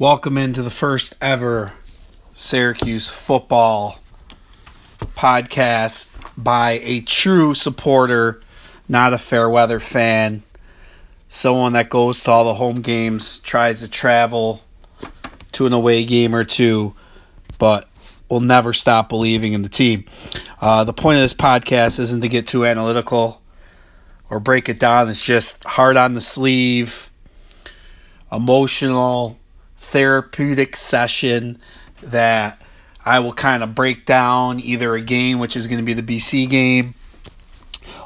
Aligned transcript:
Welcome 0.00 0.38
into 0.38 0.62
the 0.62 0.70
first 0.70 1.16
ever 1.20 1.72
Syracuse 2.32 3.08
football 3.08 3.98
podcast 5.16 6.14
by 6.36 6.78
a 6.84 7.00
true 7.00 7.52
supporter, 7.52 8.40
not 8.88 9.12
a 9.12 9.18
fair 9.18 9.50
weather 9.50 9.80
fan. 9.80 10.44
Someone 11.28 11.72
that 11.72 11.88
goes 11.88 12.22
to 12.22 12.30
all 12.30 12.44
the 12.44 12.54
home 12.54 12.80
games, 12.80 13.40
tries 13.40 13.80
to 13.80 13.88
travel 13.88 14.62
to 15.50 15.66
an 15.66 15.72
away 15.72 16.04
game 16.04 16.32
or 16.32 16.44
two, 16.44 16.94
but 17.58 17.88
will 18.28 18.38
never 18.38 18.72
stop 18.72 19.08
believing 19.08 19.52
in 19.52 19.62
the 19.62 19.68
team. 19.68 20.04
Uh, 20.60 20.84
the 20.84 20.92
point 20.92 21.18
of 21.18 21.24
this 21.24 21.34
podcast 21.34 21.98
isn't 21.98 22.20
to 22.20 22.28
get 22.28 22.46
too 22.46 22.64
analytical 22.64 23.42
or 24.30 24.38
break 24.38 24.68
it 24.68 24.78
down. 24.78 25.08
It's 25.08 25.18
just 25.20 25.64
hard 25.64 25.96
on 25.96 26.14
the 26.14 26.20
sleeve, 26.20 27.10
emotional, 28.30 29.40
therapeutic 29.90 30.76
session 30.76 31.60
that 32.02 32.60
I 33.04 33.20
will 33.20 33.32
kind 33.32 33.62
of 33.62 33.74
break 33.74 34.04
down 34.04 34.60
either 34.60 34.94
a 34.94 35.00
game, 35.00 35.38
which 35.38 35.56
is 35.56 35.66
going 35.66 35.78
to 35.78 35.84
be 35.84 35.94
the 35.94 36.02
BC 36.02 36.48
game, 36.48 36.94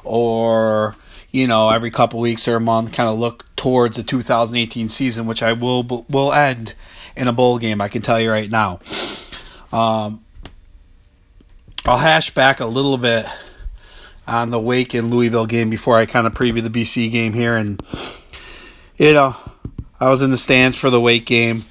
or 0.04 0.96
you 1.30 1.46
know 1.46 1.70
every 1.70 1.90
couple 1.90 2.20
weeks 2.20 2.46
or 2.46 2.56
a 2.56 2.60
month, 2.60 2.92
kind 2.92 3.08
of 3.08 3.18
look 3.18 3.44
towards 3.56 3.96
the 3.96 4.02
2018 4.02 4.88
season, 4.88 5.26
which 5.26 5.42
I 5.42 5.52
will 5.52 5.82
will 6.08 6.32
end 6.32 6.74
in 7.16 7.28
a 7.28 7.32
bowl 7.32 7.58
game. 7.58 7.80
I 7.80 7.88
can 7.88 8.02
tell 8.02 8.20
you 8.20 8.30
right 8.30 8.50
now. 8.50 8.80
Um, 9.72 10.24
I'll 11.84 11.98
hash 11.98 12.30
back 12.32 12.60
a 12.60 12.66
little 12.66 12.96
bit 12.96 13.26
on 14.26 14.50
the 14.50 14.60
Wake 14.60 14.94
and 14.94 15.10
Louisville 15.10 15.46
game 15.46 15.70
before 15.70 15.96
I 15.96 16.06
kind 16.06 16.26
of 16.26 16.34
preview 16.34 16.62
the 16.62 16.70
BC 16.70 17.10
game 17.10 17.32
here. 17.32 17.56
And, 17.56 17.82
you 18.96 19.12
know, 19.14 19.34
I 19.98 20.10
was 20.10 20.22
in 20.22 20.30
the 20.30 20.36
stands 20.36 20.76
for 20.76 20.90
the 20.90 21.00
Wake 21.00 21.26
game. 21.26 21.64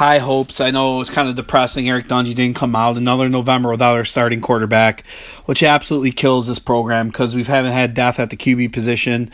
High 0.00 0.16
hopes. 0.16 0.62
I 0.62 0.70
know 0.70 1.02
it's 1.02 1.10
kind 1.10 1.28
of 1.28 1.34
depressing. 1.34 1.86
Eric 1.86 2.08
Dungey 2.08 2.34
didn't 2.34 2.56
come 2.56 2.74
out 2.74 2.96
another 2.96 3.28
November 3.28 3.68
without 3.68 3.98
our 3.98 4.04
starting 4.06 4.40
quarterback, 4.40 5.06
which 5.44 5.62
absolutely 5.62 6.10
kills 6.10 6.46
this 6.46 6.58
program 6.58 7.08
because 7.08 7.34
we 7.34 7.44
haven't 7.44 7.72
had 7.72 7.92
death 7.92 8.18
at 8.18 8.30
the 8.30 8.36
QB 8.38 8.72
position, 8.72 9.30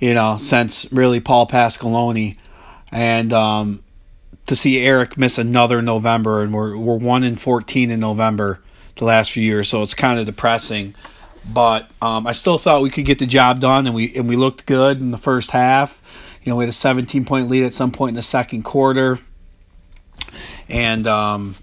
you 0.00 0.12
know, 0.12 0.36
since 0.36 0.90
really 0.90 1.20
Paul 1.20 1.46
Pasqualoni. 1.46 2.36
And 2.90 3.32
um, 3.32 3.84
to 4.46 4.56
see 4.56 4.84
Eric 4.84 5.16
miss 5.16 5.38
another 5.38 5.80
November, 5.80 6.42
and 6.42 6.52
we're 6.52 6.76
we're 6.76 6.96
one 6.96 7.22
in 7.22 7.36
fourteen 7.36 7.92
in 7.92 8.00
November 8.00 8.60
the 8.96 9.04
last 9.04 9.30
few 9.30 9.44
years, 9.44 9.68
so 9.68 9.80
it's 9.84 9.94
kind 9.94 10.18
of 10.18 10.26
depressing. 10.26 10.96
But 11.48 11.88
um, 12.02 12.26
I 12.26 12.32
still 12.32 12.58
thought 12.58 12.82
we 12.82 12.90
could 12.90 13.04
get 13.04 13.20
the 13.20 13.26
job 13.26 13.60
done, 13.60 13.86
and 13.86 13.94
we 13.94 14.12
and 14.16 14.28
we 14.28 14.34
looked 14.34 14.66
good 14.66 15.00
in 15.00 15.10
the 15.10 15.18
first 15.18 15.52
half. 15.52 16.02
You 16.42 16.50
know, 16.50 16.56
we 16.56 16.64
had 16.64 16.70
a 16.70 16.72
17 16.72 17.24
point 17.24 17.48
lead 17.48 17.62
at 17.62 17.74
some 17.74 17.92
point 17.92 18.08
in 18.08 18.16
the 18.16 18.22
second 18.22 18.64
quarter, 18.64 19.20
and 20.68 21.06
um, 21.06 21.54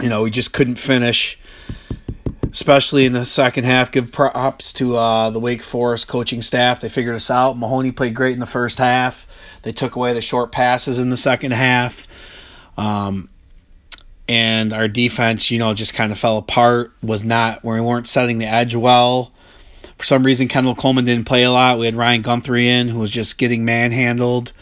you 0.00 0.08
know 0.08 0.22
we 0.22 0.30
just 0.30 0.52
couldn't 0.52 0.76
finish. 0.76 1.38
Especially 2.52 3.04
in 3.04 3.12
the 3.12 3.26
second 3.26 3.64
half, 3.64 3.92
give 3.92 4.10
props 4.10 4.72
to 4.72 4.96
uh, 4.96 5.28
the 5.28 5.38
Wake 5.38 5.62
Forest 5.62 6.08
coaching 6.08 6.40
staff. 6.40 6.80
They 6.80 6.88
figured 6.88 7.14
us 7.14 7.30
out. 7.30 7.58
Mahoney 7.58 7.92
played 7.92 8.14
great 8.14 8.32
in 8.32 8.40
the 8.40 8.46
first 8.46 8.78
half. 8.78 9.28
They 9.60 9.72
took 9.72 9.94
away 9.94 10.14
the 10.14 10.22
short 10.22 10.52
passes 10.52 10.98
in 10.98 11.10
the 11.10 11.18
second 11.18 11.52
half. 11.52 12.08
Um, 12.78 13.28
and 14.28 14.72
our 14.72 14.88
defense, 14.88 15.50
you 15.50 15.58
know, 15.58 15.74
just 15.74 15.92
kind 15.92 16.12
of 16.12 16.18
fell 16.18 16.38
apart. 16.38 16.92
Was 17.02 17.24
not 17.24 17.62
we 17.62 17.80
weren't 17.80 18.08
setting 18.08 18.38
the 18.38 18.46
edge 18.46 18.74
well. 18.74 19.32
For 19.98 20.04
some 20.04 20.24
reason, 20.24 20.48
Kendall 20.48 20.74
Coleman 20.74 21.04
didn't 21.04 21.24
play 21.24 21.42
a 21.42 21.50
lot. 21.50 21.78
We 21.78 21.86
had 21.86 21.94
Ryan 21.94 22.22
Guthrie 22.22 22.68
in, 22.68 22.88
who 22.88 22.98
was 22.98 23.10
just 23.10 23.38
getting 23.38 23.64
manhandled 23.64 24.52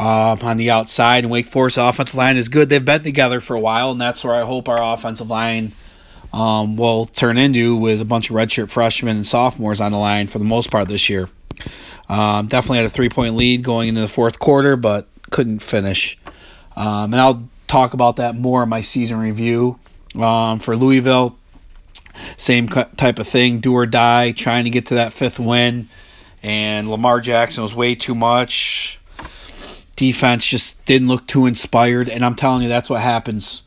um, 0.00 0.38
on 0.40 0.56
the 0.56 0.70
outside. 0.70 1.24
And 1.24 1.30
Wake 1.30 1.46
Forest 1.46 1.76
offensive 1.76 2.16
line 2.16 2.38
is 2.38 2.48
good. 2.48 2.70
They've 2.70 2.82
been 2.82 3.02
together 3.02 3.38
for 3.38 3.54
a 3.54 3.60
while, 3.60 3.90
and 3.90 4.00
that's 4.00 4.24
where 4.24 4.34
I 4.34 4.46
hope 4.46 4.68
our 4.68 4.94
offensive 4.94 5.28
line 5.28 5.72
um, 6.32 6.76
will 6.76 7.04
turn 7.04 7.36
into 7.36 7.76
with 7.76 8.00
a 8.00 8.06
bunch 8.06 8.30
of 8.30 8.36
redshirt 8.36 8.70
freshmen 8.70 9.16
and 9.16 9.26
sophomores 9.26 9.78
on 9.78 9.92
the 9.92 9.98
line 9.98 10.26
for 10.26 10.38
the 10.38 10.44
most 10.44 10.70
part 10.70 10.88
this 10.88 11.10
year. 11.10 11.28
Um, 12.08 12.46
definitely 12.46 12.78
had 12.78 12.86
a 12.86 12.90
three 12.90 13.10
point 13.10 13.36
lead 13.36 13.62
going 13.62 13.90
into 13.90 14.00
the 14.00 14.08
fourth 14.08 14.38
quarter, 14.38 14.74
but 14.74 15.06
couldn't 15.30 15.58
finish. 15.58 16.18
Um, 16.76 17.12
and 17.12 17.20
I'll 17.20 17.48
talk 17.68 17.92
about 17.92 18.16
that 18.16 18.34
more 18.34 18.62
in 18.62 18.70
my 18.70 18.80
season 18.80 19.18
review. 19.18 19.78
Um, 20.18 20.58
for 20.58 20.76
Louisville, 20.76 21.36
same 22.38 22.68
type 22.68 23.18
of 23.18 23.28
thing, 23.28 23.60
do 23.60 23.74
or 23.74 23.86
die, 23.86 24.32
trying 24.32 24.64
to 24.64 24.70
get 24.70 24.86
to 24.86 24.94
that 24.94 25.12
fifth 25.12 25.38
win. 25.38 25.88
And 26.42 26.90
Lamar 26.90 27.20
Jackson 27.20 27.62
was 27.62 27.74
way 27.74 27.94
too 27.94 28.14
much. 28.14 28.99
Defense 30.00 30.48
just 30.48 30.82
didn't 30.86 31.08
look 31.08 31.26
too 31.26 31.44
inspired. 31.44 32.08
And 32.08 32.24
I'm 32.24 32.34
telling 32.34 32.62
you, 32.62 32.70
that's 32.70 32.88
what 32.88 33.02
happens. 33.02 33.64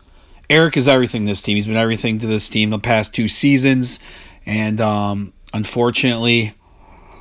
Eric 0.50 0.76
is 0.78 0.88
everything 0.88 1.26
this 1.26 1.44
team. 1.44 1.58
He's 1.58 1.68
been 1.68 1.76
everything 1.78 2.18
to 2.18 2.26
this 2.26 2.50
team 2.50 2.72
the 2.72 2.80
past 2.80 3.14
two 3.14 3.28
seasons. 3.28 4.00
And 4.44 4.82
um, 4.82 5.32
unfortunately, 5.54 6.56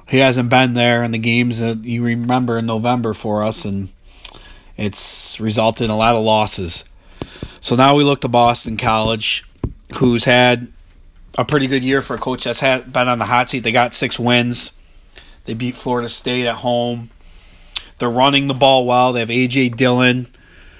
he 0.08 0.16
hasn't 0.16 0.48
been 0.48 0.72
there 0.72 1.04
in 1.04 1.10
the 1.10 1.18
games 1.18 1.58
that 1.58 1.84
you 1.84 2.02
remember 2.02 2.56
in 2.56 2.64
November 2.64 3.12
for 3.12 3.42
us. 3.42 3.66
And 3.66 3.90
it's 4.78 5.38
resulted 5.38 5.84
in 5.84 5.90
a 5.90 5.96
lot 5.98 6.14
of 6.14 6.24
losses. 6.24 6.82
So 7.60 7.76
now 7.76 7.94
we 7.94 8.04
look 8.04 8.22
to 8.22 8.28
Boston 8.28 8.78
College, 8.78 9.44
who's 9.96 10.24
had 10.24 10.72
a 11.36 11.44
pretty 11.44 11.66
good 11.66 11.84
year 11.84 12.00
for 12.00 12.14
a 12.14 12.18
coach 12.18 12.44
that's 12.44 12.60
had 12.60 12.90
been 12.90 13.08
on 13.08 13.18
the 13.18 13.26
hot 13.26 13.50
seat. 13.50 13.58
They 13.58 13.72
got 13.72 13.92
six 13.92 14.18
wins. 14.18 14.72
They 15.44 15.52
beat 15.52 15.74
Florida 15.74 16.08
State 16.08 16.46
at 16.46 16.54
home. 16.54 17.10
They're 18.02 18.10
running 18.10 18.48
the 18.48 18.54
ball 18.54 18.84
well. 18.84 19.12
They 19.12 19.20
have 19.20 19.28
AJ 19.28 19.76
Dillon, 19.76 20.26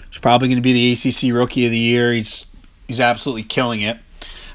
who's 0.09 0.19
probably 0.19 0.49
going 0.49 0.57
to 0.57 0.61
be 0.61 0.73
the 0.73 0.93
ACC 0.93 1.33
Rookie 1.33 1.67
of 1.67 1.71
the 1.71 1.79
Year. 1.79 2.13
He's 2.13 2.47
he's 2.89 2.99
absolutely 2.99 3.45
killing 3.45 3.81
it. 3.81 3.97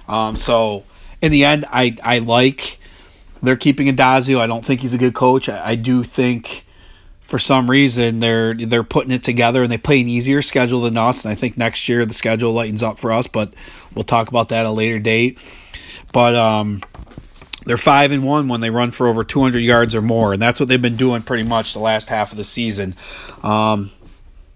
Um, 0.09 0.35
so 0.35 0.83
in 1.21 1.31
the 1.31 1.45
end, 1.45 1.63
I 1.71 1.95
I 2.03 2.19
like 2.19 2.77
they're 3.41 3.55
keeping 3.55 3.87
Addazio. 3.87 4.41
I 4.41 4.47
don't 4.47 4.65
think 4.65 4.81
he's 4.81 4.93
a 4.93 4.97
good 4.97 5.13
coach. 5.13 5.47
I, 5.47 5.65
I 5.69 5.75
do 5.75 6.03
think 6.03 6.65
for 7.21 7.39
some 7.39 7.71
reason 7.71 8.19
they're 8.19 8.53
they're 8.53 8.83
putting 8.83 9.11
it 9.11 9.23
together 9.23 9.63
and 9.63 9.71
they 9.71 9.77
play 9.77 10.01
an 10.01 10.09
easier 10.09 10.41
schedule 10.41 10.81
than 10.81 10.97
us 10.97 11.23
and 11.23 11.31
I 11.31 11.35
think 11.35 11.57
next 11.57 11.87
year 11.87 12.05
the 12.05 12.13
schedule 12.13 12.51
lightens 12.51 12.83
up 12.83 12.99
for 12.99 13.13
us 13.13 13.27
but 13.27 13.53
we'll 13.93 14.03
talk 14.03 14.29
about 14.29 14.49
that 14.49 14.61
at 14.61 14.65
a 14.65 14.71
later 14.71 14.97
date 14.97 15.37
but 16.13 16.35
um, 16.35 16.81
they're 17.67 17.77
5 17.77 18.11
and 18.11 18.23
1 18.23 18.47
when 18.47 18.61
they 18.61 18.69
run 18.69 18.91
for 18.91 19.07
over 19.07 19.23
200 19.23 19.59
yards 19.59 19.95
or 19.95 20.01
more 20.01 20.33
and 20.33 20.41
that's 20.41 20.59
what 20.59 20.69
they've 20.69 20.81
been 20.81 20.95
doing 20.95 21.21
pretty 21.21 21.47
much 21.47 21.73
the 21.73 21.79
last 21.79 22.09
half 22.09 22.31
of 22.31 22.37
the 22.37 22.43
season 22.43 22.95
um, 23.43 23.91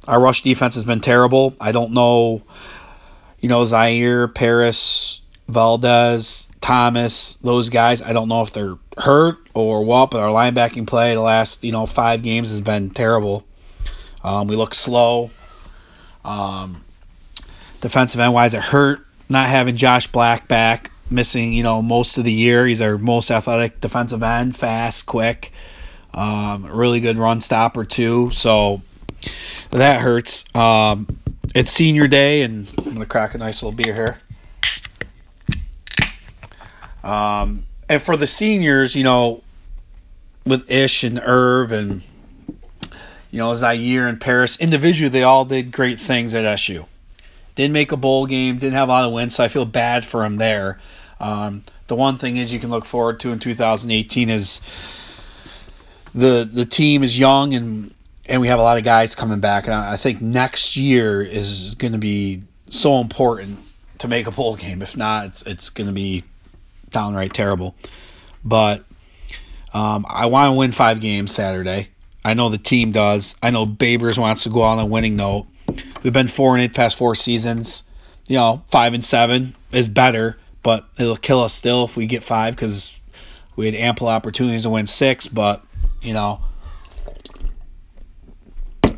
our 0.08 0.20
rush 0.20 0.42
defense 0.42 0.76
has 0.76 0.84
been 0.84 1.00
terrible 1.00 1.56
I 1.60 1.72
don't 1.72 1.92
know 1.92 2.44
you 3.40 3.50
know 3.50 3.64
Zaire 3.66 4.28
Parris 4.28 5.22
Valdez 5.48 6.48
Thomas 6.62 7.36
those 7.36 7.70
guys 7.70 8.02
I 8.02 8.14
don't 8.14 8.28
know 8.28 8.42
if 8.42 8.52
they're 8.52 8.78
hurt 8.98 9.38
or 9.54 9.84
what, 9.84 10.12
but 10.12 10.22
our 10.22 10.30
linebacking 10.30 10.88
play 10.88 11.14
the 11.14 11.22
last 11.22 11.64
you 11.64 11.72
know 11.72 11.86
five 11.86 12.24
games 12.24 12.50
has 12.50 12.62
been 12.62 12.90
terrible. 12.90 13.46
Um, 14.24 14.48
we 14.48 14.56
look 14.56 14.74
slow. 14.74 15.32
Um, 16.24 16.84
defensive 17.82 18.20
end 18.20 18.34
wise, 18.34 18.54
it 18.54 18.62
hurt 18.62 19.06
not 19.30 19.50
having 19.50 19.76
Josh 19.76 20.08
Black 20.08 20.48
back, 20.48 20.91
missing 21.12 21.54
you 21.54 21.64
know 21.64 21.82
most 21.82 22.18
of 22.18 22.24
the 22.24 22.32
year. 22.32 22.66
He's 22.66 22.82
our 22.82 22.98
most 22.98 23.30
athletic 23.30 23.80
defensive 23.82 24.24
end, 24.24 24.56
fast, 24.56 25.06
quick, 25.06 25.52
um, 26.14 26.66
really 26.66 27.00
good 27.00 27.18
run 27.18 27.42
stopper 27.42 27.86
too. 27.86 28.32
So 28.32 28.82
that 29.72 30.02
hurts. 30.02 30.46
Um, 30.56 31.08
it's 31.54 31.72
senior 31.72 32.08
day, 32.08 32.44
and 32.44 32.68
I'm 32.78 32.94
gonna 32.94 33.06
crack 33.06 33.36
a 33.36 33.38
nice 33.38 33.62
little 33.62 33.76
beer 33.76 33.94
here. 33.94 34.22
Um, 37.04 37.66
and 37.90 38.02
for 38.02 38.16
the 38.16 38.28
seniors, 38.28 38.96
you 38.96 39.04
know, 39.04 39.44
with 40.46 40.70
Ish 40.70 41.04
and 41.04 41.20
Irv 41.20 41.72
and 41.72 42.04
you 43.32 43.40
know 43.40 43.54
Zaire 43.54 44.08
and 44.08 44.20
Parris 44.20 44.58
individually, 44.60 45.10
they 45.10 45.24
all 45.24 45.46
did 45.46 45.72
great 45.72 46.00
things 46.00 46.36
at 46.36 46.46
SU. 46.46 46.86
Didn't 47.56 47.74
make 47.74 47.92
a 47.92 47.98
bowl 47.98 48.26
game, 48.28 48.58
didn't 48.58 48.76
have 48.76 48.90
a 48.90 48.92
lot 48.92 49.06
of 49.06 49.12
wins, 49.12 49.36
so 49.36 49.44
I 49.44 49.48
feel 49.48 49.66
bad 49.66 50.06
for 50.06 50.22
them 50.22 50.38
there. 50.38 50.80
Um, 51.22 51.64
the 51.88 51.96
one 51.96 52.18
thing 52.18 52.36
is 52.36 52.52
you 52.52 52.60
can 52.60 52.70
look 52.70 52.84
forward 52.84 53.22
to 53.22 53.32
in 53.32 53.40
2018 53.40 54.30
is 54.30 54.60
the 56.14 56.50
the 56.52 56.66
team 56.66 57.04
is 57.04 57.18
young 57.18 57.54
and 57.54 57.94
and 58.26 58.42
we 58.42 58.48
have 58.48 58.60
a 58.60 58.64
lot 58.64 58.78
of 58.78 58.84
guys 58.84 59.16
coming 59.16 59.40
back, 59.40 59.66
and 59.66 59.74
I 59.74 59.98
think 59.98 60.22
next 60.22 60.78
year 60.78 61.22
is 61.22 61.76
going 61.76 61.92
to 61.94 62.00
be 62.00 62.44
so 62.70 63.02
important 63.02 63.60
to 63.98 64.08
make 64.08 64.28
a 64.28 64.32
bowl 64.32 64.56
game. 64.56 64.82
If 64.82 64.96
not, 64.96 65.26
it's 65.26 65.44
it's 65.44 65.70
going 65.70 65.88
to 65.88 65.94
be 65.94 66.24
downright 66.92 67.34
terrible. 67.34 67.76
But 68.44 68.86
um, 69.74 70.06
I 70.08 70.28
want 70.28 70.52
to 70.52 70.54
win 70.54 70.72
five 70.72 71.02
games 71.02 71.34
Saturday. 71.34 71.90
I 72.24 72.34
know 72.34 72.50
the 72.50 72.58
team 72.58 72.92
does. 72.92 73.36
I 73.42 73.50
know 73.50 73.66
Babers 73.66 74.18
wants 74.18 74.44
to 74.44 74.50
go 74.50 74.62
on 74.62 74.80
a 74.80 74.86
winning 74.86 75.16
note. 75.16 75.48
We've 76.04 76.14
been 76.14 76.28
four 76.28 76.56
and 76.56 76.64
eight 76.64 76.74
past 76.74 76.98
four 76.98 77.16
seasons. 77.16 77.84
You 78.28 78.38
know, 78.38 78.64
five 78.70 78.94
and 78.94 79.04
seven 79.04 79.56
is 79.72 79.90
better, 79.90 80.38
but 80.64 80.88
it'll 81.00 81.16
kill 81.16 81.42
us 81.42 81.54
still 81.54 81.86
if 81.86 81.98
we 81.98 82.06
get 82.06 82.24
five 82.24 82.56
because 82.56 83.00
we 83.56 83.66
had 83.66 83.76
ample 83.76 84.08
opportunities 84.08 84.64
to 84.64 84.70
win 84.70 84.88
six. 84.88 85.28
But 85.28 85.64
you 86.02 86.14
know, 86.14 86.42
I 88.84 88.92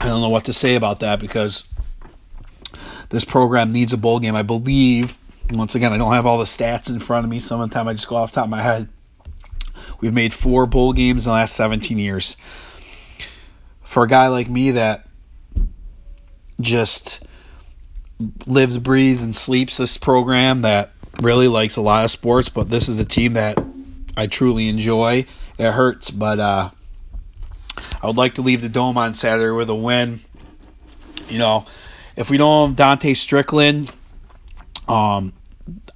don't 0.00 0.20
know 0.20 0.28
what 0.28 0.44
to 0.46 0.52
say 0.52 0.74
about 0.74 1.00
that 1.00 1.20
because 1.20 1.64
this 3.10 3.24
program 3.24 3.72
needs 3.72 3.92
a 3.92 3.96
bowl 3.96 4.18
game. 4.18 4.36
I 4.36 4.42
believe, 4.42 5.18
once 5.50 5.74
again, 5.74 5.92
I 5.92 5.98
don't 5.98 6.12
have 6.12 6.26
all 6.26 6.38
the 6.38 6.44
stats 6.44 6.88
in 6.88 6.98
front 6.98 7.24
of 7.24 7.30
me. 7.30 7.38
Some 7.38 7.60
of 7.60 7.70
the 7.70 7.74
time 7.74 7.88
I 7.88 7.92
just 7.92 8.08
go 8.08 8.16
off 8.16 8.32
top 8.32 8.44
of 8.44 8.50
my 8.50 8.62
head. 8.62 8.88
We've 10.00 10.14
made 10.14 10.34
four 10.34 10.66
bowl 10.66 10.92
games 10.92 11.24
in 11.24 11.30
the 11.30 11.34
last 11.34 11.56
17 11.56 11.98
years. 11.98 12.36
For 13.84 14.02
a 14.02 14.08
guy 14.08 14.28
like 14.28 14.50
me 14.50 14.72
that 14.72 15.06
just 16.60 17.20
lives, 18.46 18.78
breathes, 18.78 19.22
and 19.22 19.34
sleeps 19.34 19.76
this 19.76 19.98
program, 19.98 20.62
that 20.62 20.92
really 21.20 21.48
likes 21.48 21.76
a 21.76 21.82
lot 21.82 22.04
of 22.04 22.10
sports, 22.10 22.48
but 22.48 22.70
this 22.70 22.88
is 22.88 22.98
a 22.98 23.04
team 23.04 23.34
that 23.34 23.58
I 24.16 24.26
truly 24.26 24.68
enjoy. 24.68 25.26
It 25.58 25.72
hurts, 25.72 26.10
but 26.10 26.38
uh, 26.38 26.70
I 28.02 28.06
would 28.06 28.16
like 28.16 28.34
to 28.34 28.42
leave 28.42 28.62
the 28.62 28.68
dome 28.68 28.98
on 28.98 29.14
Saturday 29.14 29.50
with 29.50 29.68
a 29.70 29.74
win. 29.74 30.20
You 31.28 31.38
know, 31.38 31.66
if 32.16 32.30
we 32.30 32.36
don't 32.36 32.68
have 32.68 32.76
Dante 32.76 33.14
Strickland, 33.14 33.90
um, 34.88 35.32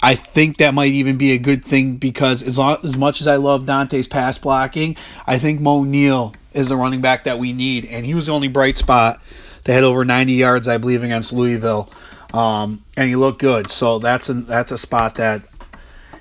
I 0.02 0.14
think 0.14 0.58
that 0.58 0.74
might 0.74 0.92
even 0.92 1.18
be 1.18 1.32
a 1.32 1.38
good 1.38 1.64
thing 1.64 1.96
because 1.96 2.42
as 2.42 2.58
long, 2.58 2.78
as 2.82 2.96
much 2.96 3.20
as 3.20 3.26
I 3.26 3.36
love 3.36 3.66
Dante's 3.66 4.08
pass 4.08 4.38
blocking, 4.38 4.96
I 5.26 5.38
think 5.38 5.60
Moe 5.60 5.84
Neal 5.84 6.34
is 6.52 6.68
the 6.68 6.76
running 6.76 7.00
back 7.00 7.24
that 7.24 7.38
we 7.38 7.52
need, 7.52 7.84
and 7.86 8.04
he 8.04 8.14
was 8.14 8.26
the 8.26 8.32
only 8.32 8.48
bright 8.48 8.76
spot 8.76 9.20
that 9.64 9.72
had 9.72 9.84
over 9.84 10.04
90 10.04 10.32
yards, 10.32 10.66
I 10.66 10.78
believe, 10.78 11.02
against 11.02 11.32
Louisville, 11.32 11.88
um, 12.32 12.84
and 12.96 13.08
he 13.08 13.16
looked 13.16 13.40
good. 13.40 13.70
So 13.70 13.98
that's 13.98 14.28
a 14.28 14.34
that's 14.34 14.72
a 14.72 14.78
spot 14.78 15.16
that 15.16 15.42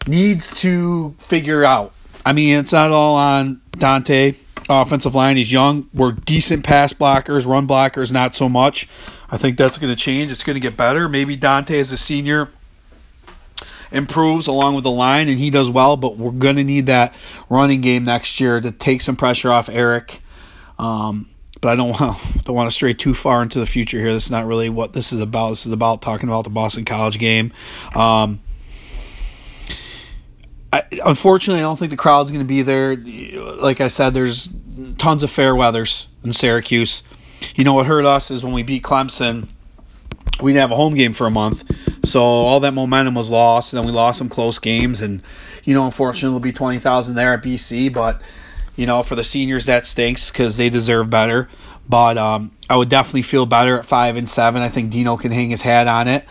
needs 0.07 0.53
to 0.61 1.15
figure 1.19 1.63
out. 1.63 1.93
I 2.25 2.33
mean, 2.33 2.57
it's 2.57 2.73
not 2.73 2.91
all 2.91 3.15
on 3.15 3.61
Dante. 3.71 4.35
Offensive 4.71 5.15
line, 5.15 5.37
he's 5.37 5.51
young. 5.51 5.89
We're 5.95 6.11
decent 6.11 6.63
pass 6.63 6.93
blockers, 6.93 7.47
run 7.47 7.67
blockers, 7.67 8.11
not 8.11 8.35
so 8.35 8.47
much. 8.47 8.87
I 9.31 9.37
think 9.37 9.57
that's 9.57 9.79
going 9.79 9.91
to 9.91 9.95
change. 9.95 10.29
It's 10.29 10.43
going 10.43 10.55
to 10.55 10.59
get 10.59 10.77
better. 10.77 11.09
Maybe 11.09 11.35
Dante, 11.35 11.79
as 11.79 11.91
a 11.91 11.97
senior, 11.97 12.49
improves 13.91 14.45
along 14.45 14.75
with 14.75 14.83
the 14.83 14.91
line 14.91 15.27
and 15.27 15.39
he 15.39 15.49
does 15.49 15.69
well, 15.71 15.97
but 15.97 16.17
we're 16.17 16.31
going 16.31 16.55
to 16.57 16.63
need 16.63 16.85
that 16.85 17.13
running 17.49 17.81
game 17.81 18.03
next 18.03 18.39
year 18.39 18.61
to 18.61 18.71
take 18.71 19.01
some 19.01 19.15
pressure 19.15 19.51
off 19.51 19.69
Eric. 19.69 20.21
Um, 20.77 21.27
but 21.61 21.69
I 21.69 21.75
don't 21.75 21.89
want 21.99 22.45
don't 22.45 22.55
want 22.55 22.69
to 22.69 22.73
stray 22.73 22.93
too 22.93 23.13
far 23.13 23.41
into 23.41 23.59
the 23.59 23.65
future 23.65 23.99
here. 23.99 24.13
This 24.13 24.25
is 24.25 24.31
not 24.31 24.45
really 24.45 24.69
what 24.69 24.93
this 24.93 25.11
is 25.11 25.21
about. 25.21 25.49
This 25.49 25.65
is 25.65 25.71
about 25.71 26.01
talking 26.01 26.29
about 26.29 26.43
the 26.43 26.49
Boston 26.49 26.85
College 26.85 27.19
game. 27.19 27.51
Um, 27.95 28.41
I, 30.71 30.83
unfortunately, 31.03 31.61
I 31.61 31.63
don't 31.63 31.77
think 31.77 31.91
the 31.91 31.97
crowd's 31.97 32.29
going 32.29 32.43
to 32.43 32.47
be 32.47 32.61
there. 32.61 32.95
Like 32.95 33.81
I 33.81 33.87
said, 33.87 34.13
there's 34.13 34.49
tons 34.97 35.23
of 35.23 35.31
fair 35.31 35.55
weathers 35.55 36.07
in 36.23 36.31
Syracuse. 36.31 37.01
You 37.55 37.63
know 37.63 37.73
what 37.73 37.87
hurt 37.87 38.05
us 38.05 38.29
is 38.29 38.43
when 38.43 38.53
we 38.53 38.63
beat 38.63 38.83
Clemson, 38.83 39.47
we 40.41 40.51
didn't 40.51 40.61
have 40.61 40.71
a 40.71 40.75
home 40.75 40.93
game 40.93 41.13
for 41.13 41.25
a 41.25 41.31
month, 41.31 41.63
so 42.05 42.21
all 42.21 42.59
that 42.59 42.73
momentum 42.73 43.15
was 43.15 43.29
lost. 43.29 43.73
And 43.73 43.79
then 43.79 43.87
we 43.87 43.91
lost 43.91 44.19
some 44.19 44.29
close 44.29 44.59
games, 44.59 45.01
and 45.01 45.23
you 45.63 45.73
know, 45.73 45.85
unfortunately, 45.85 46.29
there'll 46.29 46.39
be 46.39 46.51
twenty 46.51 46.79
thousand 46.79 47.15
there 47.15 47.33
at 47.33 47.41
BC. 47.41 47.91
But 47.91 48.21
you 48.79 48.85
know, 48.85 49.03
for 49.03 49.15
the 49.15 49.25
seniors, 49.25 49.65
that 49.65 49.85
stinks 49.85 50.31
because 50.31 50.55
they 50.55 50.69
deserve 50.69 51.09
better. 51.09 51.49
But 51.89 52.17
um, 52.17 52.51
I 52.69 52.77
would 52.77 52.87
definitely 52.87 53.23
feel 53.23 53.45
better 53.45 53.77
at 53.77 53.85
five 53.85 54.15
and 54.15 54.27
seven. 54.27 54.61
I 54.61 54.69
think 54.69 54.89
Dino 54.89 55.17
can 55.17 55.33
hang 55.33 55.49
his 55.49 55.61
hat 55.61 55.85
on 55.85 56.07
it. 56.07 56.25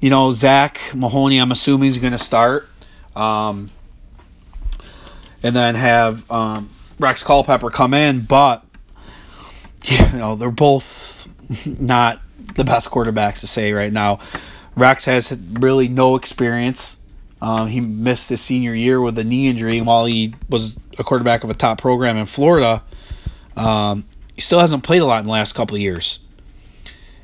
You 0.00 0.08
know, 0.08 0.32
Zach 0.32 0.80
Mahoney, 0.94 1.38
I'm 1.38 1.52
assuming 1.52 1.88
is 1.90 1.98
going 1.98 2.12
to 2.12 2.18
start. 2.18 2.70
Um, 3.14 3.68
and 5.42 5.54
then 5.54 5.74
have 5.74 6.30
um, 6.30 6.70
Rex 6.98 7.22
Culpepper 7.22 7.68
come 7.68 7.92
in, 7.92 8.22
but 8.22 8.64
you 9.84 10.18
know 10.18 10.36
they're 10.36 10.50
both 10.50 11.28
not 11.66 12.22
the 12.54 12.64
best 12.64 12.90
quarterbacks 12.90 13.40
to 13.40 13.46
say 13.46 13.74
right 13.74 13.92
now. 13.92 14.20
Rex 14.74 15.04
has 15.04 15.38
really 15.52 15.88
no 15.88 16.16
experience. 16.16 16.96
Um, 17.42 17.68
he 17.68 17.80
missed 17.80 18.30
his 18.30 18.40
senior 18.40 18.72
year 18.72 19.02
with 19.02 19.18
a 19.18 19.24
knee 19.24 19.48
injury, 19.48 19.82
while 19.82 20.06
he 20.06 20.34
was 20.48 20.74
a 20.98 21.04
quarterback 21.04 21.44
of 21.44 21.50
a 21.50 21.54
top 21.54 21.80
program 21.80 22.16
in 22.16 22.26
Florida, 22.26 22.82
um, 23.56 24.04
he 24.34 24.40
still 24.40 24.60
hasn't 24.60 24.82
played 24.84 25.02
a 25.02 25.04
lot 25.04 25.20
in 25.20 25.26
the 25.26 25.32
last 25.32 25.54
couple 25.54 25.76
of 25.76 25.82
years. 25.82 26.20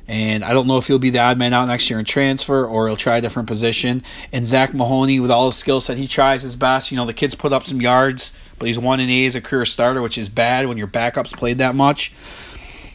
And 0.07 0.45
I 0.45 0.53
don't 0.53 0.67
know 0.67 0.77
if 0.77 0.85
he'll 0.85 0.99
be 0.99 1.09
the 1.09 1.19
odd 1.19 1.37
man 1.37 1.53
out 1.53 1.65
next 1.65 1.89
year 1.89 1.97
and 1.97 2.07
transfer 2.07 2.65
or 2.65 2.87
he'll 2.87 2.95
try 2.95 3.17
a 3.17 3.21
different 3.21 3.47
position. 3.47 4.03
And 4.31 4.45
Zach 4.45 4.73
Mahoney, 4.73 5.19
with 5.19 5.31
all 5.31 5.47
his 5.47 5.55
skill 5.55 5.79
set, 5.79 5.97
he 5.97 6.07
tries 6.07 6.43
his 6.43 6.55
best. 6.55 6.91
You 6.91 6.97
know, 6.97 7.05
the 7.05 7.13
kid's 7.13 7.33
put 7.33 7.51
up 7.51 7.63
some 7.63 7.81
yards, 7.81 8.31
but 8.59 8.67
he's 8.67 8.77
one 8.77 8.99
and 8.99 9.09
A 9.09 9.25
as 9.25 9.35
a 9.35 9.41
career 9.41 9.65
starter, 9.65 10.01
which 10.01 10.17
is 10.17 10.29
bad 10.29 10.67
when 10.67 10.77
your 10.77 10.87
backups 10.87 11.35
played 11.35 11.57
that 11.57 11.73
much. 11.73 12.13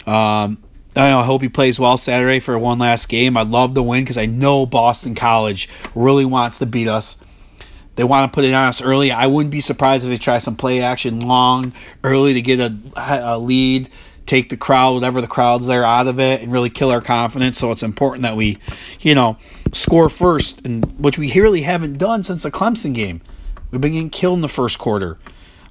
Um, 0.07 0.59
I, 0.95 1.13
I 1.13 1.25
hope 1.25 1.43
he 1.43 1.49
plays 1.49 1.81
well 1.81 1.97
Saturday 1.97 2.39
for 2.39 2.57
one 2.59 2.79
last 2.79 3.09
game. 3.09 3.37
I'd 3.37 3.49
love 3.49 3.75
to 3.75 3.83
win 3.83 4.05
because 4.05 4.19
I 4.19 4.27
know 4.27 4.65
Boston 4.65 5.17
College 5.17 5.69
really 5.95 6.25
wants 6.25 6.59
to 6.59 6.67
beat 6.67 6.89
us. 6.89 7.17
They 7.97 8.05
want 8.05 8.31
to 8.31 8.35
put 8.35 8.45
it 8.45 8.55
on 8.55 8.69
us 8.69 8.81
early. 8.81 9.11
I 9.11 9.27
wouldn't 9.27 9.51
be 9.51 9.61
surprised 9.61 10.05
if 10.05 10.11
they 10.11 10.17
try 10.17 10.39
some 10.39 10.57
play 10.57 10.81
action 10.81 11.21
long, 11.21 11.73
early 12.03 12.35
to 12.35 12.43
get 12.43 12.61
a, 12.61 12.75
a 12.97 13.39
lead 13.39 13.91
take 14.31 14.49
the 14.49 14.57
crowd, 14.57 14.95
whatever 14.95 15.21
the 15.21 15.27
crowd's 15.27 15.67
there, 15.67 15.85
out 15.85 16.07
of 16.07 16.21
it 16.21 16.41
and 16.41 16.53
really 16.53 16.71
kill 16.71 16.91
our 16.91 17.01
confidence. 17.01 17.59
So 17.59 17.73
it's 17.73 17.83
important 17.83 18.23
that 18.23 18.37
we, 18.37 18.59
you 19.01 19.15
know, 19.15 19.37
score 19.73 20.09
first, 20.09 20.65
and 20.65 20.85
which 21.01 21.19
we 21.19 21.33
really 21.33 21.63
haven't 21.63 21.99
done 21.99 22.23
since 22.23 22.45
the 22.45 22.51
Clemson 22.51 22.95
game. 22.95 23.21
We've 23.71 23.81
been 23.81 23.93
getting 23.93 24.11
killed 24.11 24.39
in 24.39 24.41
the 24.41 24.49
first 24.49 24.79
quarter, 24.79 25.19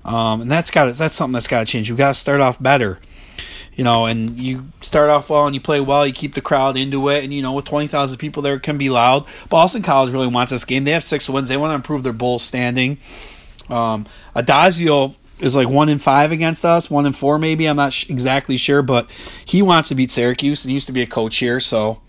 um, 0.03 0.41
and 0.41 0.51
that's 0.51 0.71
got 0.71 0.93
that's 0.95 1.15
something 1.15 1.33
that's 1.33 1.47
got 1.47 1.59
to 1.59 1.65
change. 1.65 1.89
We've 1.89 1.97
got 1.97 2.09
to 2.09 2.19
start 2.19 2.41
off 2.41 2.61
better, 2.61 2.99
you 3.79 3.85
know. 3.85 4.07
And 4.07 4.37
you 4.37 4.67
start 4.81 5.09
off 5.09 5.29
well 5.29 5.45
and 5.45 5.55
you 5.55 5.61
play 5.61 5.79
well, 5.79 6.05
you 6.05 6.11
keep 6.11 6.33
the 6.33 6.41
crowd 6.41 6.75
into 6.75 7.07
it, 7.07 7.23
and 7.23 7.33
you 7.33 7.41
know, 7.41 7.53
with 7.53 7.63
twenty 7.63 7.87
thousand 7.87 8.17
people 8.17 8.43
there, 8.43 8.55
it 8.55 8.63
can 8.63 8.77
be 8.77 8.89
loud. 8.89 9.25
Boston 9.47 9.81
College 9.81 10.11
really 10.11 10.27
wants 10.27 10.51
this 10.51 10.65
game. 10.65 10.83
They 10.83 10.91
have 10.91 11.03
six 11.03 11.29
wins. 11.29 11.47
They 11.47 11.55
want 11.55 11.71
to 11.71 11.75
improve 11.75 12.03
their 12.03 12.11
bowl 12.11 12.39
standing. 12.39 12.97
Um, 13.69 14.05
Addazio 14.35 15.15
is 15.39 15.55
like 15.55 15.69
one 15.69 15.87
in 15.87 15.97
five 15.97 16.33
against 16.33 16.65
us, 16.65 16.91
one 16.91 17.05
in 17.05 17.13
four 17.13 17.39
maybe. 17.39 17.67
I'm 17.67 17.77
not 17.77 17.93
sh- 17.93 18.09
exactly 18.09 18.57
sure, 18.57 18.81
but 18.81 19.09
he 19.45 19.61
wants 19.61 19.87
to 19.87 19.95
beat 19.95 20.11
Syracuse. 20.11 20.63
He 20.63 20.73
used 20.73 20.87
to 20.87 20.91
be 20.91 21.01
a 21.01 21.07
coach 21.07 21.37
here, 21.37 21.61
so 21.61 22.01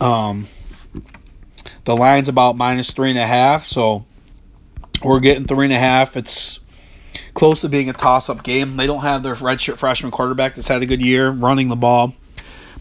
um, 0.00 0.48
the 1.84 1.94
line's 1.94 2.28
about 2.28 2.56
minus 2.56 2.90
three 2.90 3.10
and 3.10 3.18
a 3.18 3.26
half. 3.28 3.64
So 3.64 4.06
we're 5.04 5.20
getting 5.20 5.46
three 5.46 5.66
and 5.66 5.72
a 5.72 5.78
half. 5.78 6.16
It's 6.16 6.58
close 7.38 7.60
to 7.60 7.68
being 7.68 7.88
a 7.88 7.92
toss-up 7.92 8.42
game. 8.42 8.76
They 8.76 8.88
don't 8.88 9.02
have 9.02 9.22
their 9.22 9.36
redshirt 9.36 9.78
freshman 9.78 10.10
quarterback 10.10 10.56
that's 10.56 10.66
had 10.66 10.82
a 10.82 10.86
good 10.86 11.00
year 11.00 11.30
running 11.30 11.68
the 11.68 11.76
ball, 11.76 12.14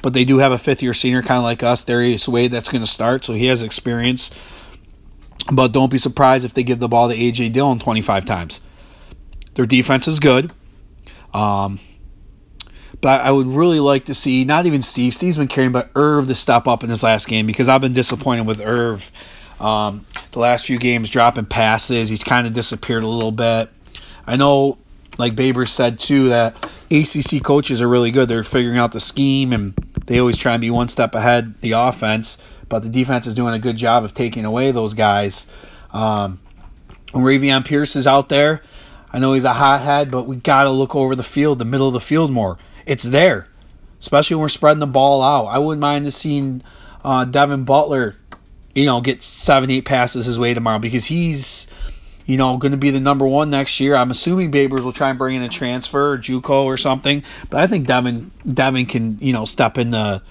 but 0.01 0.13
they 0.13 0.25
do 0.25 0.39
have 0.39 0.51
a 0.51 0.57
fifth-year 0.57 0.95
senior, 0.95 1.21
kind 1.21 1.37
of 1.37 1.43
like 1.43 1.61
us, 1.61 1.85
Darius 1.85 2.27
Wade, 2.27 2.49
that's 2.49 2.69
going 2.69 2.81
to 2.81 2.89
start. 2.89 3.23
So 3.23 3.35
he 3.35 3.45
has 3.45 3.61
experience. 3.61 4.31
But 5.51 5.73
don't 5.73 5.91
be 5.91 5.99
surprised 5.99 6.43
if 6.43 6.55
they 6.55 6.63
give 6.63 6.79
the 6.79 6.87
ball 6.87 7.07
to 7.07 7.15
A.J. 7.15 7.49
Dillon 7.49 7.77
25 7.77 8.25
times. 8.25 8.59
Their 9.53 9.65
defense 9.65 10.07
is 10.07 10.19
good. 10.19 10.51
Um, 11.35 11.79
but 12.99 13.21
I 13.21 13.29
would 13.29 13.45
really 13.45 13.79
like 13.79 14.05
to 14.05 14.15
see 14.15 14.43
not 14.43 14.65
even 14.65 14.81
Steve, 14.81 15.13
Steve's 15.13 15.37
been 15.37 15.47
carrying, 15.47 15.71
but 15.71 15.91
Irv 15.93 16.25
to 16.27 16.35
step 16.35 16.67
up 16.67 16.83
in 16.83 16.89
his 16.89 17.03
last 17.03 17.27
game 17.27 17.45
because 17.45 17.69
I've 17.69 17.81
been 17.81 17.93
disappointed 17.93 18.47
with 18.47 18.59
Irv. 18.59 19.11
Um, 19.59 20.07
the 20.31 20.39
last 20.39 20.65
few 20.65 20.79
games 20.79 21.11
dropping 21.11 21.45
passes, 21.45 22.09
he's 22.09 22.23
kind 22.23 22.47
of 22.47 22.53
disappeared 22.53 23.03
a 23.03 23.07
little 23.07 23.31
bit. 23.31 23.69
I 24.27 24.35
know, 24.35 24.77
like 25.17 25.35
Baber 25.35 25.65
said 25.65 25.97
too, 25.97 26.29
that 26.29 26.55
ACC 26.91 27.41
coaches 27.43 27.81
are 27.81 27.87
really 27.87 28.11
good. 28.11 28.27
They're 28.27 28.43
figuring 28.43 28.77
out 28.77 28.91
the 28.91 28.99
scheme 28.99 29.53
and 29.53 29.73
they 30.05 30.19
always 30.19 30.37
try 30.37 30.53
and 30.53 30.61
be 30.61 30.69
one 30.69 30.89
step 30.89 31.15
ahead 31.15 31.59
the 31.61 31.71
offense 31.71 32.37
but 32.69 32.83
the 32.83 32.89
defense 32.89 33.27
is 33.27 33.35
doing 33.35 33.53
a 33.53 33.59
good 33.59 33.77
job 33.77 34.03
of 34.03 34.13
taking 34.13 34.45
away 34.45 34.71
those 34.71 34.93
guys. 34.93 35.47
Um, 35.91 36.39
when 37.11 37.23
Ravian 37.23 37.65
Pierce 37.65 37.95
is 37.95 38.07
out 38.07 38.29
there, 38.29 38.61
I 39.11 39.19
know 39.19 39.33
he's 39.33 39.45
a 39.45 39.53
hothead, 39.53 40.11
but 40.11 40.23
we 40.23 40.35
got 40.35 40.63
to 40.63 40.69
look 40.69 40.95
over 40.95 41.15
the 41.15 41.23
field, 41.23 41.59
the 41.59 41.65
middle 41.65 41.87
of 41.87 41.93
the 41.93 41.99
field 41.99 42.31
more. 42.31 42.57
It's 42.85 43.05
there, 43.05 43.47
especially 43.99 44.35
when 44.35 44.41
we're 44.41 44.49
spreading 44.49 44.79
the 44.79 44.87
ball 44.87 45.21
out. 45.21 45.45
I 45.45 45.59
wouldn't 45.59 45.81
mind 45.81 46.11
seeing 46.13 46.61
uh, 47.03 47.25
Devin 47.25 47.63
Butler, 47.63 48.15
you 48.75 48.85
know, 48.85 48.99
get 49.01 49.23
seven, 49.23 49.69
eight 49.71 49.85
passes 49.85 50.25
his 50.25 50.37
way 50.37 50.53
tomorrow 50.53 50.79
because 50.79 51.05
he's, 51.05 51.67
you 52.27 52.37
know, 52.37 52.57
going 52.57 52.73
to 52.73 52.77
be 52.77 52.91
the 52.91 52.99
number 52.99 53.25
one 53.25 53.49
next 53.49 53.79
year. 53.79 53.95
I'm 53.95 54.11
assuming 54.11 54.51
Babers 54.51 54.83
will 54.83 54.93
try 54.93 55.09
and 55.09 55.17
bring 55.17 55.35
in 55.35 55.41
a 55.41 55.49
transfer 55.49 56.11
or 56.11 56.17
JUCO 56.17 56.65
or 56.65 56.77
something, 56.77 57.23
but 57.49 57.61
I 57.61 57.67
think 57.67 57.87
Devin 57.87 58.31
Devin 58.53 58.85
can, 58.85 59.17
you 59.19 59.33
know, 59.33 59.45
step 59.45 59.77
in 59.77 59.91
the 59.91 60.21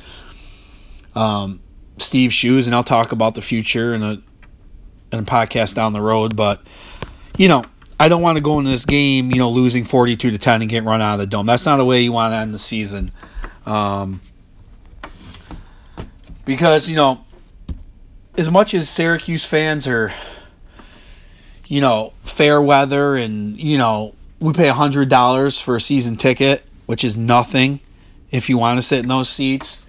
um, 1.14 1.60
Steve's 1.98 2.34
shoes, 2.34 2.66
and 2.66 2.76
I'll 2.76 2.84
talk 2.84 3.12
about 3.12 3.34
the 3.34 3.40
future 3.40 3.94
in 3.94 4.02
a 4.02 4.22
in 5.10 5.20
a 5.20 5.22
podcast 5.22 5.74
down 5.74 5.94
the 5.94 6.02
road. 6.02 6.36
But 6.36 6.60
you 7.38 7.48
know, 7.48 7.64
I 7.98 8.08
don't 8.08 8.20
want 8.20 8.36
to 8.36 8.42
go 8.42 8.58
into 8.58 8.70
this 8.70 8.84
game, 8.84 9.30
you 9.30 9.38
know, 9.38 9.48
losing 9.48 9.84
forty 9.84 10.16
two 10.16 10.30
to 10.30 10.38
ten 10.38 10.60
and 10.60 10.70
get 10.70 10.84
run 10.84 11.00
out 11.00 11.14
of 11.14 11.20
the 11.20 11.26
dome. 11.26 11.46
That's 11.46 11.64
not 11.64 11.78
the 11.78 11.84
way 11.86 12.02
you 12.02 12.12
want 12.12 12.32
to 12.32 12.36
end 12.36 12.52
the 12.52 12.58
season. 12.58 13.10
Um, 13.64 14.20
because 16.44 16.90
you 16.90 16.96
know, 16.96 17.24
as 18.36 18.50
much 18.50 18.74
as 18.74 18.90
Syracuse 18.90 19.46
fans 19.46 19.88
are, 19.88 20.12
you 21.66 21.80
know, 21.80 22.12
fair 22.22 22.60
weather 22.60 23.16
and 23.16 23.58
you 23.58 23.78
know, 23.78 24.14
we 24.40 24.52
pay 24.52 24.68
a 24.68 24.74
hundred 24.74 25.08
dollars 25.08 25.58
for 25.58 25.76
a 25.76 25.80
season 25.80 26.16
ticket 26.16 26.62
which 26.86 27.04
is 27.04 27.16
nothing 27.16 27.80
if 28.30 28.48
you 28.48 28.56
want 28.56 28.78
to 28.78 28.82
sit 28.82 29.00
in 29.00 29.08
those 29.08 29.28
seats. 29.28 29.82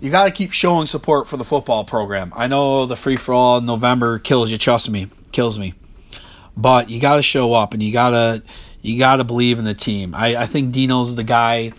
You 0.00 0.10
got 0.10 0.24
to 0.24 0.30
keep 0.30 0.52
showing 0.52 0.86
support 0.86 1.26
for 1.26 1.36
the 1.36 1.44
football 1.44 1.84
program. 1.84 2.32
I 2.36 2.48
know 2.48 2.84
the 2.84 2.96
free 2.96 3.16
for 3.16 3.32
all 3.32 3.58
in 3.58 3.66
November 3.66 4.18
kills 4.18 4.50
you, 4.50 4.58
trust 4.58 4.90
me, 4.90 5.08
kills 5.32 5.58
me. 5.58 5.74
But 6.56 6.90
you 6.90 7.00
got 7.00 7.16
to 7.16 7.22
show 7.22 7.54
up 7.54 7.72
and 7.72 7.82
you 7.82 7.92
got 7.92 8.10
to 8.10 8.42
you 8.82 8.98
got 8.98 9.16
to 9.16 9.24
believe 9.24 9.58
in 9.58 9.64
the 9.64 9.74
team. 9.74 10.14
I, 10.14 10.36
I 10.36 10.46
think 10.46 10.72
Dino's 10.72 11.14
the 11.14 11.24
guy 11.24 11.72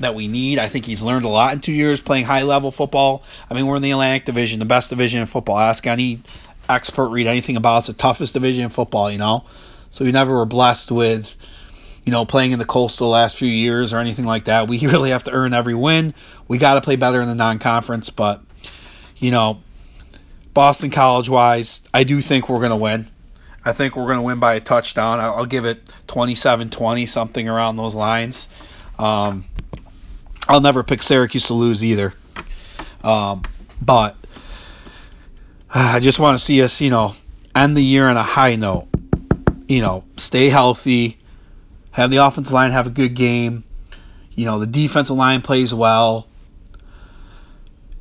that 0.00 0.14
we 0.14 0.28
need. 0.28 0.58
I 0.58 0.68
think 0.68 0.86
he's 0.86 1.02
learned 1.02 1.24
a 1.24 1.28
lot 1.28 1.52
in 1.52 1.60
two 1.60 1.72
years 1.72 2.00
playing 2.00 2.24
high 2.24 2.42
level 2.42 2.70
football. 2.70 3.22
I 3.50 3.54
mean, 3.54 3.66
we're 3.66 3.76
in 3.76 3.82
the 3.82 3.90
Atlantic 3.90 4.24
Division, 4.24 4.58
the 4.60 4.64
best 4.64 4.90
division 4.90 5.20
in 5.20 5.26
football. 5.26 5.58
Ask 5.58 5.86
any 5.86 6.22
expert, 6.68 7.08
read 7.08 7.26
anything 7.26 7.56
about. 7.56 7.78
It's 7.78 7.86
the 7.88 7.92
toughest 7.92 8.34
division 8.34 8.64
in 8.64 8.70
football, 8.70 9.10
you 9.10 9.18
know? 9.18 9.44
So 9.90 10.04
we 10.04 10.12
never 10.12 10.34
were 10.34 10.46
blessed 10.46 10.90
with, 10.90 11.36
you 12.04 12.12
know, 12.12 12.24
playing 12.24 12.52
in 12.52 12.58
the 12.58 12.64
coastal 12.64 13.08
last 13.08 13.36
few 13.36 13.48
years 13.48 13.92
or 13.92 13.98
anything 13.98 14.24
like 14.24 14.44
that. 14.44 14.68
We 14.68 14.78
really 14.86 15.10
have 15.10 15.24
to 15.24 15.30
earn 15.30 15.54
every 15.54 15.74
win. 15.74 16.14
We 16.48 16.58
got 16.58 16.74
to 16.74 16.80
play 16.80 16.96
better 16.96 17.20
in 17.20 17.28
the 17.28 17.34
non 17.34 17.58
conference, 17.58 18.10
but, 18.10 18.42
you 19.16 19.30
know, 19.30 19.62
Boston 20.52 20.90
College 20.90 21.28
wise, 21.28 21.82
I 21.92 22.04
do 22.04 22.20
think 22.20 22.48
we're 22.48 22.58
going 22.58 22.70
to 22.70 22.76
win. 22.76 23.08
I 23.64 23.72
think 23.72 23.96
we're 23.96 24.06
going 24.06 24.18
to 24.18 24.22
win 24.22 24.40
by 24.40 24.54
a 24.54 24.60
touchdown. 24.60 25.20
I'll 25.20 25.46
give 25.46 25.64
it 25.64 25.90
27 26.06 26.70
20, 26.70 27.06
something 27.06 27.48
around 27.48 27.76
those 27.76 27.94
lines. 27.94 28.48
Um, 28.98 29.46
I'll 30.48 30.60
never 30.60 30.82
pick 30.82 31.02
Syracuse 31.02 31.46
to 31.46 31.54
lose 31.54 31.82
either. 31.82 32.14
Um, 33.02 33.42
but 33.80 34.16
I 35.76 35.98
just 35.98 36.20
want 36.20 36.38
to 36.38 36.44
see 36.44 36.62
us, 36.62 36.80
you 36.80 36.88
know, 36.88 37.16
end 37.54 37.76
the 37.76 37.82
year 37.82 38.08
on 38.08 38.16
a 38.16 38.22
high 38.22 38.54
note. 38.54 38.86
You 39.66 39.80
know, 39.80 40.04
stay 40.16 40.48
healthy, 40.48 41.18
have 41.90 42.10
the 42.10 42.18
offensive 42.18 42.52
line 42.52 42.70
have 42.70 42.86
a 42.86 42.90
good 42.90 43.14
game. 43.14 43.64
You 44.36 44.44
know, 44.44 44.60
the 44.60 44.66
defensive 44.66 45.16
line 45.16 45.42
plays 45.42 45.74
well. 45.74 46.28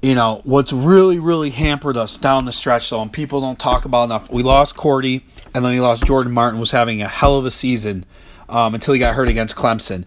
You 0.03 0.13
know, 0.13 0.42
what's 0.44 0.72
really, 0.72 1.18
really 1.18 1.50
hampered 1.50 1.98
us 1.98 2.18
down 2.18 2.46
the 2.46 2.51
stretch, 2.51 2.89
though, 2.89 3.01
and 3.01 3.12
people 3.12 3.42
don't 3.42 3.58
talk 3.58 3.86
about 3.86 4.03
enough, 4.03 4.30
we 4.30 4.44
lost 4.44 4.75
Cordy, 4.75 5.25
and 5.56 5.63
then 5.63 5.72
we 5.72 5.80
lost 5.80 6.03
Jordan 6.06 6.34
Martin, 6.34 6.60
was 6.60 6.72
having 6.72 7.01
a 7.01 7.08
hell 7.08 7.38
of 7.38 7.46
a 7.46 7.51
season 7.51 8.06
um, 8.50 8.75
until 8.75 8.94
he 8.94 9.00
got 9.00 9.15
hurt 9.15 9.30
against 9.30 9.56
Clemson. 9.56 10.03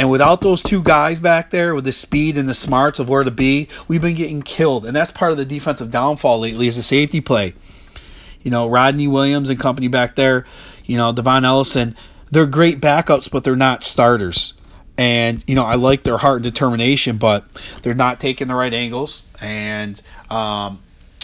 And 0.00 0.10
without 0.10 0.40
those 0.40 0.62
two 0.62 0.82
guys 0.82 1.20
back 1.20 1.50
there 1.50 1.74
with 1.74 1.84
the 1.84 1.92
speed 1.92 2.38
and 2.38 2.48
the 2.48 2.54
smarts 2.54 2.98
of 2.98 3.10
where 3.10 3.22
to 3.22 3.30
be, 3.30 3.68
we've 3.86 4.00
been 4.00 4.14
getting 4.14 4.40
killed. 4.40 4.86
And 4.86 4.96
that's 4.96 5.10
part 5.10 5.30
of 5.30 5.36
the 5.36 5.44
defensive 5.44 5.90
downfall 5.90 6.40
lately 6.40 6.68
is 6.68 6.76
the 6.76 6.82
safety 6.82 7.20
play. 7.20 7.52
You 8.42 8.50
know, 8.50 8.66
Rodney 8.66 9.06
Williams 9.06 9.50
and 9.50 9.60
company 9.60 9.88
back 9.88 10.16
there, 10.16 10.46
you 10.86 10.96
know, 10.96 11.12
Devon 11.12 11.44
Ellison, 11.44 11.94
they're 12.30 12.46
great 12.46 12.80
backups, 12.80 13.30
but 13.30 13.44
they're 13.44 13.56
not 13.56 13.84
starters. 13.84 14.54
And, 14.96 15.44
you 15.46 15.54
know, 15.54 15.64
I 15.64 15.74
like 15.74 16.02
their 16.04 16.16
heart 16.16 16.36
and 16.36 16.44
determination, 16.44 17.18
but 17.18 17.44
they're 17.82 17.92
not 17.92 18.20
taking 18.20 18.48
the 18.48 18.54
right 18.54 18.72
angles 18.72 19.22
and 19.38 20.00
um, 20.30 20.78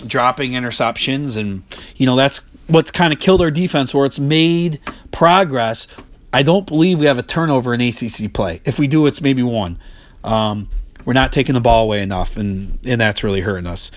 dropping 0.07 0.53
interceptions. 0.53 1.39
And, 1.39 1.63
you 1.95 2.05
know, 2.05 2.15
that's 2.17 2.45
what's 2.67 2.91
kind 2.91 3.15
of 3.15 3.21
killed 3.21 3.41
our 3.41 3.51
defense 3.51 3.95
where 3.95 4.05
it's 4.05 4.19
made 4.19 4.81
progress 5.13 5.89
I 6.37 6.43
don't 6.43 6.67
believe 6.67 6.99
we 7.01 7.07
have 7.07 7.17
a 7.17 7.23
turnover 7.23 7.73
in 7.73 7.81
ACC 7.81 8.31
play. 8.31 8.61
If 8.67 8.79
we 8.79 8.89
do, 8.89 9.07
it's 9.07 9.23
maybe 9.23 9.43
one. 9.43 9.79
Um, 10.23 10.69
we're 11.07 11.15
not 11.15 11.33
taking 11.33 11.55
the 11.55 11.63
ball 11.63 11.85
away 11.85 12.03
enough, 12.03 12.37
and 12.37 12.79
and 12.85 13.01
that's 13.01 13.25
really 13.25 13.41
hurting 13.41 13.67
us. 13.67 13.91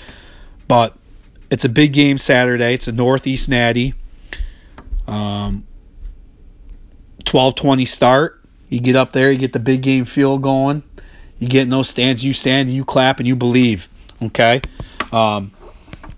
But 0.65 0.95
it's 1.51 1.65
a 1.65 1.69
big 1.69 1.91
game 1.91 2.17
Saturday. 2.17 2.75
It's 2.75 2.87
a 2.87 2.93
Northeast 2.93 3.49
Natty. 3.49 3.93
Um, 5.05 5.67
twelve 7.25 7.55
twenty 7.55 7.83
start. 7.83 8.41
You 8.69 8.79
get 8.79 8.95
up 8.95 9.11
there, 9.11 9.29
you 9.29 9.37
get 9.37 9.51
the 9.51 9.59
big 9.59 9.81
game 9.81 10.05
feel 10.05 10.37
going. 10.37 10.83
You 11.39 11.49
get 11.49 11.63
in 11.63 11.69
those 11.71 11.89
stands, 11.89 12.23
you 12.23 12.31
stand, 12.31 12.69
you 12.69 12.85
clap, 12.85 13.19
and 13.19 13.27
you 13.27 13.35
believe. 13.35 13.89
Okay. 14.21 14.61
Um, 15.11 15.51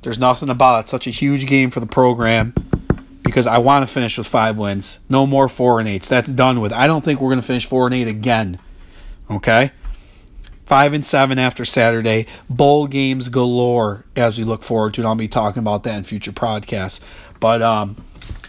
there's 0.04 0.20
nothing 0.20 0.50
about 0.50 0.86
it. 0.86 0.88
Such 0.88 1.08
a 1.08 1.12
huge 1.12 1.48
game 1.48 1.72
for 1.72 1.80
the 1.80 1.88
program 1.88 2.54
because 3.32 3.48
I 3.48 3.60
want 3.60 3.88
to 3.88 3.92
finish 3.92 4.18
with 4.18 4.28
five 4.28 4.58
wins. 4.58 5.00
No 5.08 5.26
more 5.26 5.48
four 5.48 5.80
and 5.80 5.88
eights. 5.88 6.10
That's 6.10 6.30
done 6.30 6.60
with. 6.60 6.74
I 6.74 6.86
don't 6.86 7.02
think 7.02 7.22
we're 7.22 7.30
going 7.30 7.40
to 7.40 7.48
finish 7.48 7.66
four 7.66 7.86
and 7.86 7.96
eight 7.96 8.10
again. 8.10 8.60
Okay? 9.30 9.72
Five 10.66 10.92
and 10.92 11.06
seven 11.06 11.40
after 11.40 11.64
Saturday. 11.64 12.28
Bowl 12.50 12.88
games 12.88 13.30
galore 13.30 14.04
as 14.18 14.38
we 14.38 14.44
look 14.44 14.64
forward 14.64 14.96
to 14.96 15.02
it. 15.02 15.06
I'll 15.06 15.16
be 15.16 15.30
talking 15.30 15.62
about 15.62 15.84
that 15.84 15.96
in 15.96 16.04
future 16.04 16.34
podcasts. 16.34 17.00
But 17.40 17.62
um, 17.62 18.04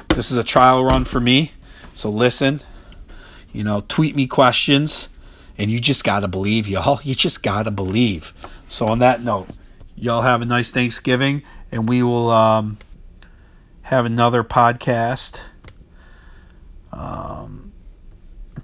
this 0.08 0.32
is 0.32 0.36
a 0.36 0.42
trial 0.42 0.84
run 0.84 1.04
for 1.04 1.20
me. 1.20 1.52
So 1.92 2.10
listen, 2.10 2.60
you 3.52 3.62
know, 3.62 3.84
tweet 3.86 4.16
me 4.16 4.26
questions. 4.26 5.08
And 5.58 5.70
you 5.70 5.78
just 5.78 6.02
got 6.02 6.20
to 6.20 6.28
believe, 6.28 6.66
y'all. 6.66 6.98
You 7.04 7.14
just 7.14 7.44
got 7.44 7.64
to 7.64 7.70
believe. 7.70 8.34
So, 8.68 8.88
on 8.88 8.98
that 8.98 9.22
note, 9.22 9.48
y'all 9.94 10.22
have 10.22 10.42
a 10.42 10.46
nice 10.46 10.72
Thanksgiving. 10.72 11.44
And 11.70 11.88
we 11.88 12.02
will. 12.02 12.30
Um, 12.30 12.78
have 13.82 14.06
another 14.06 14.42
podcast 14.44 15.40
um, 16.92 17.72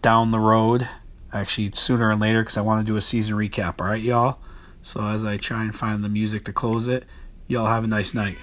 down 0.00 0.30
the 0.30 0.38
road. 0.38 0.88
Actually, 1.32 1.70
sooner 1.72 2.10
and 2.10 2.20
later 2.20 2.42
because 2.42 2.56
I 2.56 2.62
want 2.62 2.84
to 2.84 2.90
do 2.90 2.96
a 2.96 3.00
season 3.00 3.34
recap. 3.34 3.80
All 3.80 3.88
right, 3.88 4.00
y'all. 4.00 4.38
So 4.80 5.04
as 5.06 5.24
I 5.24 5.36
try 5.36 5.62
and 5.62 5.74
find 5.74 6.02
the 6.02 6.08
music 6.08 6.44
to 6.46 6.52
close 6.52 6.88
it, 6.88 7.04
y'all 7.46 7.66
have 7.66 7.84
a 7.84 7.88
nice 7.88 8.14
night. 8.14 8.38